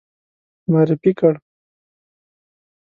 معرفي 0.71 1.11
کړ. 1.19 1.33